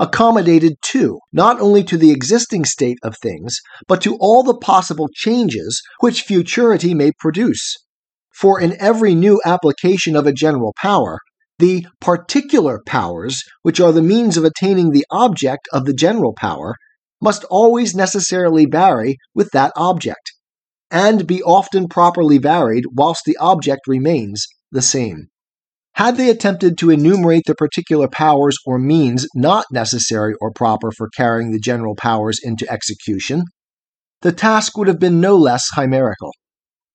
Accommodated, 0.00 0.76
too, 0.80 1.18
not 1.30 1.60
only 1.60 1.84
to 1.84 1.98
the 1.98 2.10
existing 2.10 2.64
state 2.64 2.96
of 3.02 3.18
things, 3.18 3.58
but 3.86 4.00
to 4.00 4.16
all 4.16 4.42
the 4.42 4.56
possible 4.56 5.10
changes 5.12 5.82
which 6.00 6.22
futurity 6.22 6.94
may 6.94 7.12
produce. 7.18 7.76
For 8.32 8.58
in 8.58 8.80
every 8.80 9.14
new 9.14 9.42
application 9.44 10.16
of 10.16 10.26
a 10.26 10.32
general 10.32 10.72
power, 10.80 11.18
the 11.58 11.86
particular 12.00 12.80
powers, 12.86 13.42
which 13.60 13.78
are 13.78 13.92
the 13.92 14.00
means 14.00 14.38
of 14.38 14.44
attaining 14.44 14.90
the 14.90 15.04
object 15.10 15.68
of 15.70 15.84
the 15.84 15.92
general 15.92 16.32
power, 16.34 16.76
must 17.20 17.44
always 17.50 17.94
necessarily 17.94 18.64
vary 18.64 19.18
with 19.34 19.50
that 19.52 19.70
object, 19.76 20.32
and 20.90 21.26
be 21.26 21.42
often 21.42 21.88
properly 21.88 22.38
varied 22.38 22.84
whilst 22.94 23.24
the 23.26 23.36
object 23.36 23.82
remains 23.86 24.46
the 24.72 24.80
same. 24.80 25.28
Had 26.00 26.16
they 26.16 26.30
attempted 26.30 26.78
to 26.78 26.88
enumerate 26.88 27.42
the 27.46 27.54
particular 27.54 28.08
powers 28.08 28.56
or 28.64 28.78
means 28.78 29.26
not 29.34 29.66
necessary 29.70 30.32
or 30.40 30.50
proper 30.50 30.90
for 30.90 31.10
carrying 31.10 31.52
the 31.52 31.58
general 31.58 31.94
powers 31.94 32.40
into 32.42 32.66
execution, 32.72 33.44
the 34.22 34.32
task 34.32 34.78
would 34.78 34.88
have 34.88 34.98
been 34.98 35.20
no 35.20 35.36
less 35.36 35.66
chimerical, 35.74 36.30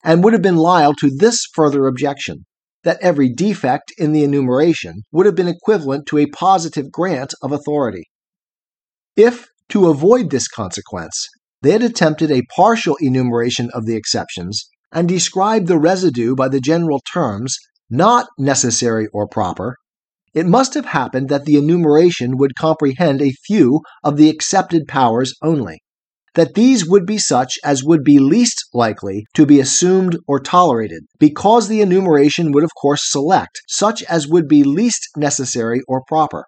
and 0.04 0.24
would 0.24 0.34
have 0.34 0.42
been 0.42 0.58
liable 0.58 0.96
to 0.96 1.16
this 1.16 1.46
further 1.54 1.86
objection 1.86 2.48
that 2.84 2.98
every 3.00 3.32
defect 3.32 3.94
in 4.00 4.12
the 4.12 4.24
enumeration 4.24 5.04
would 5.12 5.28
have 5.28 5.36
been 5.36 5.48
equivalent 5.48 6.08
to 6.08 6.18
a 6.18 6.26
positive 6.26 6.92
grant 6.92 7.32
of 7.44 7.52
authority. 7.52 8.06
If 9.16 9.46
to 9.70 9.88
avoid 9.88 10.32
this 10.32 10.48
consequence, 10.48 11.28
they 11.62 11.74
had 11.74 11.84
attempted 11.84 12.32
a 12.32 12.42
partial 12.56 12.98
enumeration 13.00 13.70
of 13.72 13.86
the 13.86 13.96
exceptions 13.96 14.68
and 14.92 15.08
described 15.08 15.68
the 15.68 15.78
residue 15.78 16.34
by 16.34 16.50
the 16.50 16.60
general 16.60 17.02
terms 17.14 17.60
not 17.96 18.28
necessary 18.38 19.08
or 19.14 19.28
proper. 19.28 19.78
It 20.34 20.46
must 20.46 20.74
have 20.74 20.86
happened 20.86 21.30
that 21.30 21.46
the 21.46 21.56
enumeration 21.56 22.38
would 22.38 22.56
comprehend 22.56 23.22
a 23.22 23.36
few 23.46 23.82
of 24.04 24.18
the 24.18 24.30
accepted 24.30 24.88
powers 24.88 25.34
only, 25.42 25.80
that 26.34 26.56
these 26.56 26.86
would 26.86 27.06
be 27.06 27.18
such 27.18 27.58
as 27.64 27.84
would 27.84 28.04
be 28.04 28.20
least 28.20 28.66
likely 28.74 29.26
to 29.34 29.46
be 29.46 29.60
assumed 29.60 30.18
or 30.28 30.40
tolerated, 30.40 31.04
because 31.20 31.68
the 31.68 31.82
enumeration 31.82 32.52
would 32.52 32.64
of 32.64 32.72
course 32.80 33.10
select 33.10 33.62
such 33.70 34.04
as 34.04 34.28
would 34.28 34.48
be 34.48 34.64
least 34.64 35.08
necessary 35.16 35.82
or 35.88 36.04
proper 36.08 36.46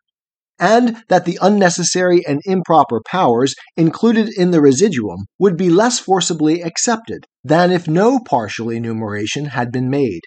and 0.60 1.04
that 1.08 1.25
the 1.25 1.38
unnecessary 1.42 2.25
and 2.27 2.42
improper 2.46 3.01
powers 3.06 3.54
included 3.75 4.30
in 4.38 4.51
the 4.51 4.62
residuum 4.62 5.25
would 5.39 5.56
be 5.56 5.70
less 5.70 6.00
forcibly 6.00 6.62
accepted 6.62 7.25
than 7.44 7.72
if 7.72 7.88
no 7.88 8.20
partial 8.20 8.70
enumeration 8.70 9.46
had 9.46 9.72
been 9.72 9.89
made. 9.89 10.22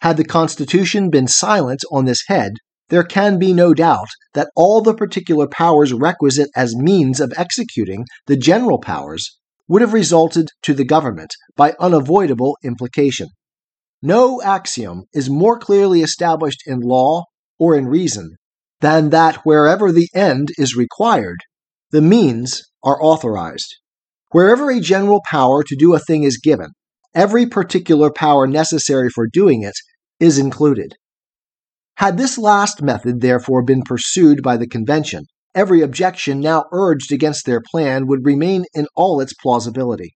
Had 0.00 0.16
the 0.16 0.24
Constitution 0.24 1.10
been 1.10 1.26
silent 1.26 1.80
on 1.90 2.04
this 2.04 2.22
head, 2.28 2.52
there 2.88 3.02
can 3.02 3.38
be 3.38 3.52
no 3.52 3.74
doubt 3.74 4.08
that 4.32 4.50
all 4.54 4.80
the 4.80 4.94
particular 4.94 5.46
powers 5.48 5.92
requisite 5.92 6.48
as 6.54 6.76
means 6.76 7.20
of 7.20 7.32
executing 7.36 8.04
the 8.26 8.36
general 8.36 8.78
powers 8.78 9.36
would 9.66 9.82
have 9.82 9.92
resulted 9.92 10.48
to 10.62 10.72
the 10.72 10.84
government 10.84 11.34
by 11.56 11.74
unavoidable 11.80 12.56
implication. 12.64 13.28
No 14.00 14.40
axiom 14.40 15.02
is 15.12 15.28
more 15.28 15.58
clearly 15.58 16.02
established 16.02 16.62
in 16.66 16.78
law 16.80 17.24
or 17.58 17.76
in 17.76 17.86
reason 17.86 18.36
than 18.80 19.10
that 19.10 19.44
wherever 19.44 19.90
the 19.90 20.08
end 20.14 20.48
is 20.56 20.76
required, 20.76 21.38
the 21.90 22.00
means 22.00 22.62
are 22.84 23.02
authorized. 23.02 23.74
Wherever 24.30 24.70
a 24.70 24.80
general 24.80 25.20
power 25.28 25.64
to 25.64 25.76
do 25.76 25.94
a 25.94 25.98
thing 25.98 26.22
is 26.22 26.38
given, 26.38 26.68
every 27.14 27.46
particular 27.46 28.12
power 28.12 28.46
necessary 28.46 29.10
for 29.10 29.26
doing 29.26 29.62
it 29.62 29.74
is 30.20 30.38
included. 30.38 30.94
Had 31.96 32.16
this 32.16 32.38
last 32.38 32.82
method, 32.82 33.20
therefore, 33.20 33.62
been 33.62 33.82
pursued 33.82 34.42
by 34.42 34.56
the 34.56 34.68
convention, 34.68 35.24
every 35.54 35.80
objection 35.82 36.40
now 36.40 36.64
urged 36.72 37.12
against 37.12 37.44
their 37.44 37.62
plan 37.72 38.06
would 38.06 38.24
remain 38.24 38.64
in 38.74 38.86
all 38.94 39.20
its 39.20 39.34
plausibility 39.34 40.14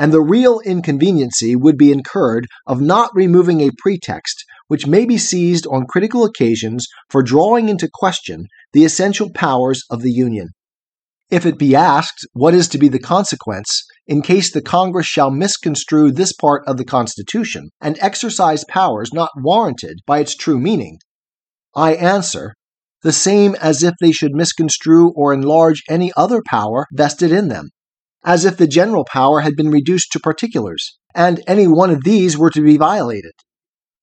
and 0.00 0.12
the 0.14 0.20
real 0.22 0.60
inconveniency 0.60 1.54
would 1.54 1.76
be 1.76 1.92
incurred 1.92 2.46
of 2.66 2.80
not 2.80 3.10
removing 3.14 3.60
a 3.60 3.70
pretext 3.78 4.44
which 4.68 4.86
may 4.86 5.04
be 5.04 5.18
seized 5.18 5.66
on 5.66 5.84
critical 5.86 6.24
occasions 6.24 6.86
for 7.10 7.22
drawing 7.22 7.68
into 7.68 7.88
question 7.92 8.46
the 8.72 8.84
essential 8.84 9.30
powers 9.34 9.82
of 9.90 10.00
the 10.00 10.10
Union. 10.10 10.48
If 11.30 11.46
it 11.46 11.58
be 11.58 11.76
asked 11.76 12.26
what 12.32 12.54
is 12.54 12.68
to 12.68 12.78
be 12.78 12.88
the 12.88 12.98
consequence 12.98 13.84
in 14.06 14.20
case 14.20 14.52
the 14.52 14.62
Congress 14.62 15.06
shall 15.06 15.30
misconstrue 15.30 16.10
this 16.10 16.32
part 16.32 16.66
of 16.66 16.76
the 16.76 16.84
Constitution 16.84 17.70
and 17.80 17.96
exercise 18.00 18.64
powers 18.68 19.12
not 19.12 19.30
warranted 19.36 20.00
by 20.06 20.18
its 20.18 20.34
true 20.34 20.58
meaning, 20.58 20.98
I 21.74 21.94
answer 21.94 22.54
the 23.02 23.12
same 23.12 23.54
as 23.56 23.82
if 23.82 23.94
they 24.00 24.12
should 24.12 24.34
misconstrue 24.34 25.12
or 25.14 25.32
enlarge 25.32 25.82
any 25.88 26.12
other 26.16 26.42
power 26.50 26.86
vested 26.92 27.30
in 27.30 27.48
them 27.48 27.70
as 28.24 28.44
if 28.44 28.56
the 28.56 28.66
general 28.66 29.06
power 29.10 29.40
had 29.40 29.56
been 29.56 29.70
reduced 29.70 30.12
to 30.12 30.20
particulars, 30.20 30.98
and 31.14 31.42
any 31.46 31.66
one 31.66 31.90
of 31.90 32.04
these 32.04 32.36
were 32.36 32.50
to 32.50 32.62
be 32.62 32.76
violated. 32.76 33.32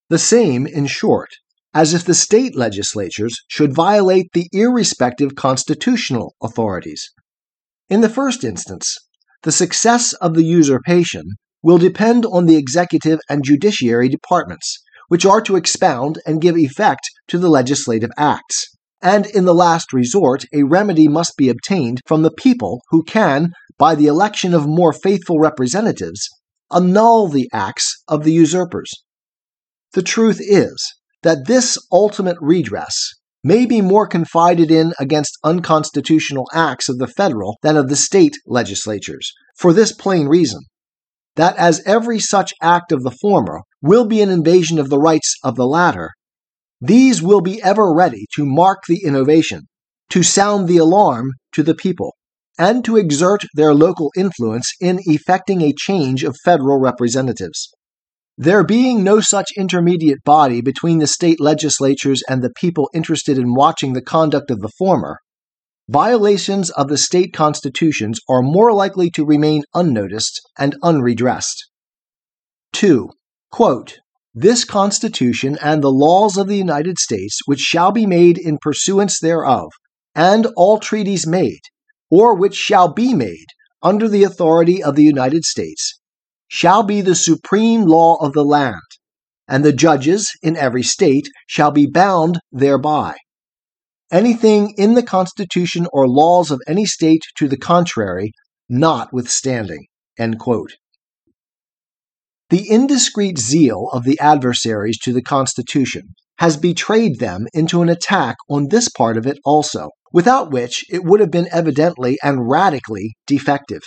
The 0.10 0.17
same, 0.17 0.65
in 0.65 0.88
short, 0.88 1.29
as 1.77 1.93
if 1.93 2.03
the 2.03 2.15
state 2.15 2.55
legislatures 2.55 3.36
should 3.48 3.72
violate 3.72 4.25
the 4.34 4.48
irrespective 4.51 5.36
constitutional 5.36 6.34
authorities. 6.41 7.12
In 7.88 8.01
the 8.01 8.10
first 8.10 8.43
instance, 8.43 8.98
the 9.43 9.51
success 9.51 10.13
of 10.13 10.34
the 10.34 10.43
usurpation 10.43 11.25
will 11.62 11.77
depend 11.77 12.25
on 12.25 12.48
the 12.48 12.55
executive 12.55 13.19
and 13.29 13.43
judiciary 13.43 14.10
departments, 14.10 14.79
which 15.07 15.24
are 15.24 15.39
to 15.41 15.55
expound 15.55 16.17
and 16.25 16.41
give 16.41 16.57
effect 16.57 17.12
to 17.27 17.38
the 17.38 17.48
legislative 17.48 18.10
acts. 18.17 18.65
And 19.00 19.27
in 19.27 19.46
the 19.46 19.53
last 19.53 19.93
resort, 19.93 20.46
a 20.51 20.63
remedy 20.63 21.07
must 21.07 21.38
be 21.38 21.48
obtained 21.48 22.01
from 22.07 22.24
the 22.24 22.31
people 22.31 22.81
who 22.89 23.03
can, 23.03 23.51
by 23.77 23.93
the 23.93 24.07
election 24.07 24.55
of 24.55 24.65
more 24.65 24.93
faithful 24.93 25.38
representatives, 25.38 26.27
annul 26.72 27.27
the 27.27 27.48
acts 27.53 28.01
of 28.07 28.24
the 28.24 28.34
usurpers. 28.34 28.91
The 29.93 30.01
truth 30.01 30.39
is 30.41 30.97
that 31.24 31.47
this 31.47 31.77
ultimate 31.91 32.38
redress 32.39 33.13
may 33.43 33.65
be 33.65 33.81
more 33.81 34.07
confided 34.07 34.71
in 34.71 34.93
against 35.00 35.38
unconstitutional 35.43 36.47
acts 36.53 36.89
of 36.89 36.97
the 36.97 37.07
federal 37.07 37.57
than 37.62 37.77
of 37.77 37.88
the 37.88 37.95
state 37.95 38.36
legislatures, 38.45 39.31
for 39.57 39.74
this 39.74 39.93
plain 39.93 40.27
reason 40.27 40.62
that 41.38 41.55
as 41.55 41.81
every 41.86 42.19
such 42.19 42.53
act 42.62 42.91
of 42.91 43.03
the 43.03 43.15
former 43.21 43.62
will 43.81 44.05
be 44.05 44.21
an 44.21 44.29
invasion 44.29 44.79
of 44.79 44.89
the 44.89 45.00
rights 45.00 45.36
of 45.43 45.55
the 45.55 45.67
latter, 45.67 46.09
these 46.81 47.21
will 47.21 47.41
be 47.41 47.62
ever 47.63 47.93
ready 47.93 48.25
to 48.36 48.45
mark 48.45 48.79
the 48.88 49.01
innovation, 49.03 49.62
to 50.09 50.24
sound 50.24 50.67
the 50.67 50.77
alarm 50.77 51.31
to 51.53 51.63
the 51.63 51.75
people, 51.75 52.15
and 52.59 52.83
to 52.83 52.97
exert 52.97 53.45
their 53.53 53.74
local 53.74 54.12
influence 54.17 54.71
in 54.81 55.00
effecting 55.05 55.62
a 55.62 55.74
change 55.74 56.24
of 56.24 56.36
federal 56.43 56.79
representatives. 56.79 57.71
There 58.39 58.63
being 58.63 59.03
no 59.03 59.20
such 59.20 59.48
intermediate 59.58 60.24
body 60.24 60.62
between 60.62 61.00
the 61.00 61.08
state 61.08 61.39
legislatures 61.39 62.22
and 62.29 62.44
the 62.44 62.53
people 62.56 62.88
interested 62.94 63.36
in 63.38 63.56
watching 63.56 63.94
the 63.94 64.01
conduct 64.01 64.51
of 64.51 64.60
the 64.60 64.70
former, 64.77 65.17
violations 65.89 66.70
of 66.70 66.88
the 66.88 67.00
state 67.00 67.34
constitutions 67.34 68.20
are 68.29 68.44
more 68.44 68.74
likely 68.74 69.10
to 69.12 69.25
remain 69.25 69.63
unnoticed 69.74 70.39
and 70.56 70.75
unredressed. 70.84 71.65
2. 72.74 73.10
Quote, 73.51 73.98
this 74.36 74.65
Constitution 74.65 75.58
and 75.63 75.82
the 75.82 75.91
laws 75.91 76.38
of 76.38 76.48
the 76.48 76.58
United 76.58 77.00
States, 77.00 77.39
which 77.48 77.60
shall 77.60 77.91
be 77.91 78.06
made 78.06 78.38
in 78.38 78.60
pursuance 78.62 79.20
thereof, 79.20 79.72
and 80.13 80.46
all 80.56 80.77
treaties 80.77 81.25
made, 81.25 81.62
or 82.12 82.36
which 82.36 82.53
shall 82.53 82.94
be 82.94 83.15
made 83.15 83.48
under 83.82 84.08
the 84.08 84.24
authority 84.24 84.84
of 84.84 84.96
the 84.96 85.03
United 85.03 85.44
States, 85.44 85.97
shall 86.48 86.84
be 86.84 87.01
the 87.01 87.16
supreme 87.16 87.82
law 87.82 88.16
of 88.16 88.34
the 88.34 88.46
land, 88.46 88.82
and 89.48 89.63
the 89.63 89.74
judges 89.74 90.32
in 90.42 90.56
every 90.56 90.84
state 90.84 91.30
shall 91.48 91.72
be 91.72 91.88
bound 91.88 92.39
thereby. 92.51 93.16
Anything 94.12 94.74
in 94.77 94.94
the 94.94 95.04
Constitution 95.04 95.88
or 95.92 96.08
laws 96.08 96.51
of 96.51 96.62
any 96.68 96.86
state 96.86 97.24
to 97.36 97.48
the 97.48 97.58
contrary, 97.58 98.32
notwithstanding. 98.70 99.86
The 102.50 102.70
indiscreet 102.70 103.38
zeal 103.38 103.89
of 103.92 104.06
the 104.06 104.18
adversaries 104.20 104.98
to 105.00 105.12
the 105.12 105.22
Constitution 105.22 106.16
has 106.39 106.56
betrayed 106.56 107.20
them 107.20 107.48
into 107.54 107.82
an 107.82 107.89
attack 107.89 108.38
on 108.50 108.68
this 108.70 108.88
part 108.88 109.18
of 109.18 109.27
it 109.27 109.38
also, 109.44 109.89
without 110.13 110.51
which 110.51 110.86
it 110.89 111.04
would 111.04 111.20
have 111.20 111.32
been 111.32 111.50
evidently 111.51 112.18
and 112.24 112.50
radically 112.50 113.16
defective. 113.25 113.82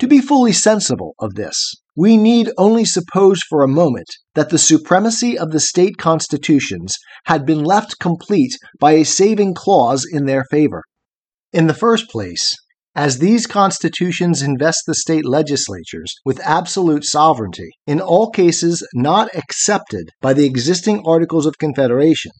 To 0.00 0.08
be 0.08 0.20
fully 0.20 0.52
sensible 0.52 1.14
of 1.20 1.34
this, 1.34 1.56
we 1.96 2.16
need 2.16 2.50
only 2.58 2.84
suppose 2.84 3.38
for 3.48 3.62
a 3.62 3.68
moment 3.68 4.08
that 4.34 4.50
the 4.50 4.58
supremacy 4.58 5.38
of 5.38 5.52
the 5.52 5.60
state 5.60 5.98
constitutions 5.98 6.96
had 7.26 7.46
been 7.46 7.62
left 7.62 8.00
complete 8.00 8.58
by 8.80 8.92
a 8.92 9.04
saving 9.04 9.54
clause 9.54 10.04
in 10.04 10.26
their 10.26 10.44
favor. 10.50 10.82
In 11.52 11.68
the 11.68 11.74
first 11.74 12.10
place, 12.10 12.56
as 12.96 13.18
these 13.18 13.46
constitutions 13.46 14.42
invest 14.42 14.82
the 14.86 14.96
state 14.96 15.24
legislatures 15.24 16.12
with 16.24 16.40
absolute 16.40 17.04
sovereignty 17.04 17.70
in 17.86 18.00
all 18.00 18.30
cases 18.30 18.84
not 18.94 19.28
excepted 19.32 20.10
by 20.20 20.32
the 20.32 20.46
existing 20.46 21.04
Articles 21.06 21.46
of 21.46 21.58
Confederation, 21.58 22.32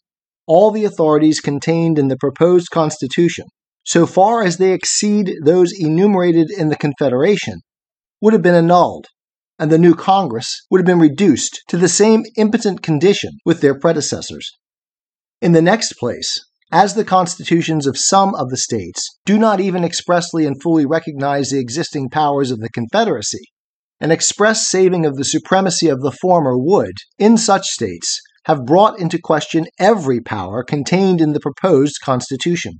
all 0.45 0.71
the 0.71 0.83
authorities 0.83 1.39
contained 1.39 1.97
in 1.97 2.09
the 2.09 2.17
proposed 2.17 2.69
Constitution 2.71 3.45
so 3.85 4.05
far 4.05 4.43
as 4.43 4.57
they 4.57 4.73
exceed 4.73 5.31
those 5.43 5.71
enumerated 5.71 6.49
in 6.51 6.69
the 6.69 6.75
Confederation, 6.75 7.61
would 8.19 8.33
have 8.33 8.41
been 8.41 8.55
annulled, 8.55 9.05
and 9.59 9.71
the 9.71 9.77
new 9.77 9.93
Congress 9.93 10.65
would 10.69 10.79
have 10.79 10.85
been 10.85 10.99
reduced 10.99 11.61
to 11.67 11.77
the 11.77 11.87
same 11.87 12.23
impotent 12.35 12.81
condition 12.81 13.31
with 13.45 13.61
their 13.61 13.77
predecessors. 13.77 14.51
In 15.41 15.51
the 15.51 15.61
next 15.61 15.93
place, 15.93 16.43
as 16.71 16.95
the 16.95 17.05
constitutions 17.05 17.85
of 17.85 17.97
some 17.97 18.33
of 18.35 18.49
the 18.49 18.57
states 18.57 19.19
do 19.25 19.37
not 19.37 19.59
even 19.59 19.83
expressly 19.83 20.45
and 20.45 20.61
fully 20.61 20.85
recognize 20.85 21.49
the 21.49 21.59
existing 21.59 22.09
powers 22.09 22.49
of 22.49 22.59
the 22.59 22.69
Confederacy, 22.69 23.45
an 24.01 24.11
express 24.11 24.67
saving 24.67 25.05
of 25.05 25.15
the 25.15 25.23
supremacy 25.23 25.87
of 25.87 26.01
the 26.01 26.11
former 26.11 26.57
would, 26.57 26.95
in 27.19 27.37
such 27.37 27.67
states, 27.67 28.19
have 28.45 28.65
brought 28.65 28.99
into 28.99 29.21
question 29.21 29.67
every 29.79 30.19
power 30.19 30.63
contained 30.63 31.21
in 31.21 31.33
the 31.33 31.39
proposed 31.39 31.99
Constitution. 32.03 32.79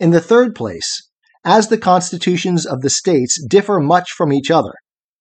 In 0.00 0.10
the 0.10 0.20
third 0.20 0.54
place, 0.54 1.08
as 1.44 1.68
the 1.68 1.78
constitutions 1.78 2.66
of 2.66 2.80
the 2.80 2.90
states 2.90 3.40
differ 3.48 3.78
much 3.78 4.10
from 4.10 4.32
each 4.32 4.50
other, 4.50 4.72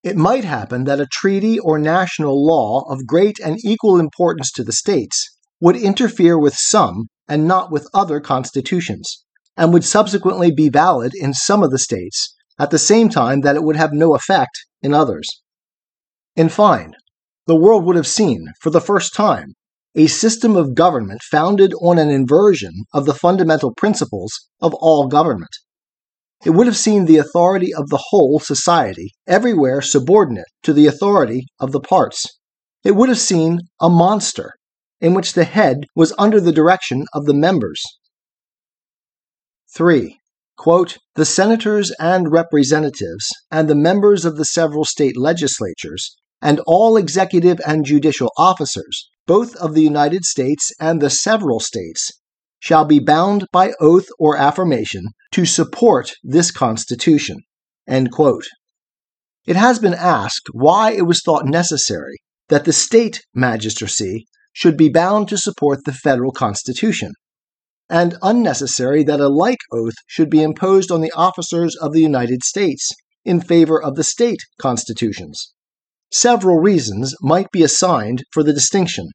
it 0.01 0.17
might 0.17 0.43
happen 0.43 0.85
that 0.85 0.99
a 0.99 1.05
treaty 1.05 1.59
or 1.59 1.77
national 1.77 2.45
law 2.45 2.83
of 2.89 3.05
great 3.05 3.39
and 3.39 3.63
equal 3.63 3.99
importance 3.99 4.51
to 4.53 4.63
the 4.63 4.71
states 4.71 5.37
would 5.61 5.75
interfere 5.75 6.39
with 6.39 6.55
some 6.55 7.07
and 7.27 7.47
not 7.47 7.71
with 7.71 7.87
other 7.93 8.19
constitutions, 8.19 9.23
and 9.55 9.71
would 9.71 9.85
subsequently 9.85 10.51
be 10.51 10.69
valid 10.69 11.13
in 11.15 11.33
some 11.33 11.61
of 11.61 11.71
the 11.71 11.79
states 11.79 12.35
at 12.59 12.71
the 12.71 12.79
same 12.79 13.09
time 13.09 13.41
that 13.41 13.55
it 13.55 13.63
would 13.63 13.75
have 13.75 13.93
no 13.93 14.15
effect 14.15 14.65
in 14.81 14.93
others. 14.93 15.41
In 16.35 16.49
fine, 16.49 16.95
the 17.45 17.55
world 17.55 17.85
would 17.85 17.95
have 17.95 18.07
seen, 18.07 18.47
for 18.59 18.71
the 18.71 18.81
first 18.81 19.13
time, 19.13 19.53
a 19.95 20.07
system 20.07 20.55
of 20.55 20.73
government 20.73 21.21
founded 21.21 21.73
on 21.81 21.99
an 21.99 22.09
inversion 22.09 22.71
of 22.93 23.05
the 23.05 23.13
fundamental 23.13 23.73
principles 23.75 24.31
of 24.59 24.73
all 24.75 25.07
government. 25.07 25.51
It 26.45 26.49
would 26.49 26.67
have 26.67 26.77
seen 26.77 27.05
the 27.05 27.17
authority 27.17 27.73
of 27.73 27.89
the 27.89 28.03
whole 28.09 28.39
society 28.39 29.11
everywhere 29.27 29.81
subordinate 29.81 30.47
to 30.63 30.73
the 30.73 30.87
authority 30.87 31.45
of 31.59 31.71
the 31.71 31.79
parts. 31.79 32.25
It 32.83 32.95
would 32.95 33.09
have 33.09 33.19
seen 33.19 33.61
a 33.79 33.89
monster 33.89 34.53
in 34.99 35.13
which 35.13 35.33
the 35.33 35.45
head 35.45 35.85
was 35.95 36.13
under 36.17 36.41
the 36.41 36.51
direction 36.51 37.05
of 37.13 37.25
the 37.25 37.33
members. 37.33 37.81
3. 39.75 40.17
Quote, 40.57 40.97
the 41.15 41.25
senators 41.25 41.91
and 41.99 42.31
representatives 42.31 43.29
and 43.49 43.69
the 43.69 43.75
members 43.75 44.25
of 44.25 44.37
the 44.37 44.45
several 44.45 44.85
state 44.85 45.17
legislatures 45.17 46.15
and 46.43 46.59
all 46.67 46.95
executive 46.95 47.59
and 47.65 47.83
judicial 47.83 48.31
officers 48.37 49.09
both 49.25 49.55
of 49.55 49.73
the 49.73 49.81
United 49.81 50.25
States 50.25 50.71
and 50.79 51.01
the 51.01 51.09
several 51.09 51.59
states, 51.59 52.11
shall 52.59 52.85
be 52.85 52.99
bound 52.99 53.45
by 53.51 53.73
oath 53.79 54.07
or 54.19 54.37
affirmation 54.37 55.05
to 55.31 55.45
support 55.45 56.13
this 56.23 56.51
Constitution. 56.51 57.37
It 57.87 59.55
has 59.55 59.79
been 59.79 59.93
asked 59.93 60.49
why 60.51 60.91
it 60.91 61.05
was 61.05 61.21
thought 61.21 61.45
necessary 61.45 62.17
that 62.49 62.65
the 62.65 62.73
state 62.73 63.21
magistracy 63.33 64.25
should 64.53 64.77
be 64.77 64.89
bound 64.89 65.27
to 65.29 65.37
support 65.37 65.79
the 65.85 65.93
federal 65.93 66.31
Constitution, 66.31 67.13
and 67.89 68.17
unnecessary 68.21 69.03
that 69.03 69.19
a 69.19 69.27
like 69.27 69.59
oath 69.71 69.95
should 70.07 70.29
be 70.29 70.43
imposed 70.43 70.91
on 70.91 71.01
the 71.01 71.11
officers 71.13 71.75
of 71.75 71.91
the 71.91 72.01
United 72.01 72.43
States 72.43 72.89
in 73.25 73.41
favor 73.41 73.81
of 73.81 73.95
the 73.95 74.03
state 74.03 74.39
constitutions. 74.59 75.52
Several 76.13 76.59
reasons 76.59 77.15
might 77.21 77.49
be 77.51 77.63
assigned 77.63 78.23
for 78.31 78.43
the 78.43 78.53
distinction. 78.53 79.07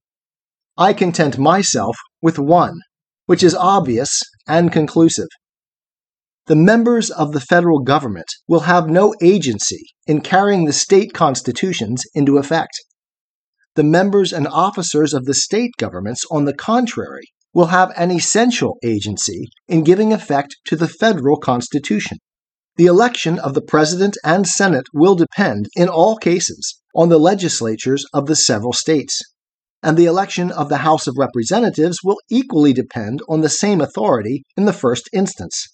I 0.76 0.92
content 0.92 1.38
myself 1.38 1.96
with 2.20 2.40
one, 2.40 2.80
which 3.26 3.44
is 3.44 3.54
obvious 3.54 4.20
and 4.48 4.72
conclusive. 4.72 5.28
The 6.46 6.56
members 6.56 7.08
of 7.10 7.30
the 7.30 7.40
federal 7.40 7.78
government 7.78 8.26
will 8.48 8.60
have 8.60 8.90
no 8.90 9.14
agency 9.22 9.84
in 10.08 10.22
carrying 10.22 10.64
the 10.64 10.72
state 10.72 11.14
constitutions 11.14 12.02
into 12.14 12.36
effect. 12.36 12.72
The 13.76 13.84
members 13.84 14.32
and 14.32 14.48
officers 14.48 15.14
of 15.14 15.24
the 15.24 15.34
state 15.34 15.70
governments, 15.78 16.24
on 16.32 16.46
the 16.46 16.54
contrary, 16.54 17.28
will 17.54 17.66
have 17.66 17.92
an 17.96 18.10
essential 18.10 18.76
agency 18.82 19.46
in 19.68 19.84
giving 19.84 20.12
effect 20.12 20.56
to 20.66 20.74
the 20.74 20.88
federal 20.88 21.36
constitution. 21.36 22.18
The 22.78 22.86
election 22.86 23.40
of 23.40 23.54
the 23.54 23.60
President 23.60 24.16
and 24.22 24.46
Senate 24.46 24.86
will 24.94 25.16
depend, 25.16 25.66
in 25.74 25.88
all 25.88 26.16
cases, 26.16 26.80
on 26.94 27.08
the 27.08 27.18
legislatures 27.18 28.06
of 28.14 28.26
the 28.26 28.36
several 28.36 28.72
states. 28.72 29.20
And 29.82 29.96
the 29.96 30.04
election 30.04 30.52
of 30.52 30.68
the 30.68 30.76
House 30.76 31.08
of 31.08 31.16
Representatives 31.18 31.98
will 32.04 32.18
equally 32.30 32.72
depend 32.72 33.20
on 33.28 33.40
the 33.40 33.48
same 33.48 33.80
authority 33.80 34.44
in 34.56 34.64
the 34.64 34.72
first 34.72 35.10
instance, 35.12 35.66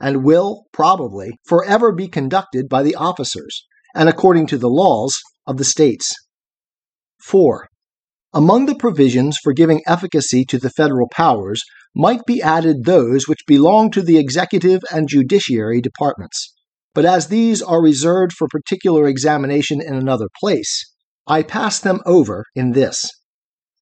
and 0.00 0.24
will, 0.24 0.64
probably, 0.72 1.38
forever 1.46 1.92
be 1.92 2.08
conducted 2.08 2.68
by 2.68 2.82
the 2.82 2.96
officers, 2.96 3.64
and 3.94 4.08
according 4.08 4.48
to 4.48 4.58
the 4.58 4.68
laws 4.68 5.20
of 5.46 5.56
the 5.56 5.64
states. 5.64 6.12
4. 7.22 7.68
Among 8.32 8.66
the 8.66 8.76
provisions 8.76 9.38
for 9.42 9.52
giving 9.52 9.82
efficacy 9.88 10.44
to 10.44 10.58
the 10.58 10.70
federal 10.70 11.08
powers 11.08 11.64
might 11.96 12.24
be 12.26 12.40
added 12.40 12.84
those 12.84 13.26
which 13.26 13.40
belong 13.44 13.90
to 13.90 14.02
the 14.02 14.18
executive 14.18 14.82
and 14.92 15.08
judiciary 15.08 15.80
departments. 15.80 16.54
But 16.94 17.04
as 17.04 17.26
these 17.26 17.60
are 17.60 17.82
reserved 17.82 18.32
for 18.32 18.46
particular 18.46 19.08
examination 19.08 19.80
in 19.82 19.94
another 19.94 20.28
place, 20.40 20.94
I 21.26 21.42
pass 21.42 21.80
them 21.80 22.02
over 22.06 22.44
in 22.54 22.70
this. 22.70 23.02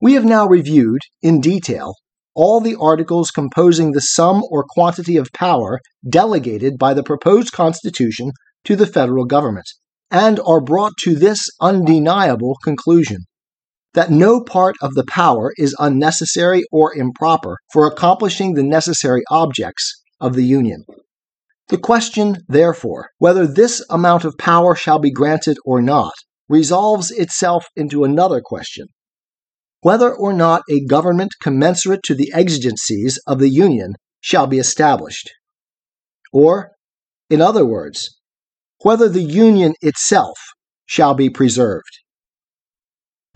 We 0.01 0.15
have 0.15 0.25
now 0.25 0.47
reviewed, 0.47 1.03
in 1.21 1.43
detail, 1.43 1.93
all 2.35 2.61
the 2.61 2.77
articles 2.81 3.31
composing 3.31 3.93
the 3.93 4.01
sum 4.01 4.43
or 4.51 4.65
quantity 4.67 5.19
of 5.19 5.29
power 5.35 5.79
delegated 6.09 6.79
by 6.79 6.95
the 6.95 7.03
proposed 7.03 7.53
Constitution 7.53 8.31
to 8.65 8.77
the 8.77 8.87
federal 8.87 9.27
government, 9.27 9.67
and 10.11 10.41
are 10.41 10.63
brought 10.63 10.97
to 11.01 11.17
this 11.17 11.39
undeniable 11.61 12.57
conclusion 12.65 13.27
that 13.95 14.11
no 14.11 14.43
part 14.43 14.77
of 14.83 14.95
the 14.95 15.05
power 15.09 15.53
is 15.57 15.75
unnecessary 15.79 16.65
or 16.71 16.95
improper 16.95 17.59
for 17.73 17.87
accomplishing 17.87 18.55
the 18.55 18.63
necessary 18.63 19.23
objects 19.31 20.03
of 20.21 20.35
the 20.35 20.45
Union. 20.45 20.85
The 21.69 21.79
question, 21.79 22.39
therefore, 22.49 23.11
whether 23.19 23.47
this 23.47 23.85
amount 23.91 24.25
of 24.25 24.39
power 24.39 24.75
shall 24.75 24.99
be 24.99 25.11
granted 25.11 25.59
or 25.65 25.83
not, 25.83 26.13
resolves 26.49 27.11
itself 27.11 27.67
into 27.77 28.05
another 28.05 28.41
question 28.41 28.87
whether 29.81 30.13
or 30.13 30.33
not 30.33 30.63
a 30.71 30.85
government 30.87 31.33
commensurate 31.41 32.03
to 32.05 32.15
the 32.15 32.33
exigencies 32.35 33.19
of 33.27 33.39
the 33.39 33.49
Union 33.49 33.95
shall 34.21 34.47
be 34.47 34.59
established. 34.59 35.31
Or, 36.33 36.73
in 37.31 37.41
other 37.41 37.65
words, 37.65 38.19
whether 38.83 39.09
the 39.09 39.23
Union 39.23 39.75
itself 39.81 40.39
shall 40.87 41.15
be 41.15 41.31
preserved. 41.31 42.01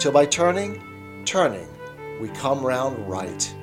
till 0.00 0.10
by 0.10 0.24
turning, 0.24 0.82
turning, 1.26 1.68
we 2.20 2.28
come 2.30 2.64
round 2.64 3.06
right. 3.06 3.54